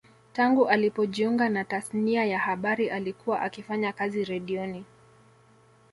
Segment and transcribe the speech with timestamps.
[0.33, 4.85] Tangu alipojiunga na tasnia ya habari alikuwa akifanya kazi redioni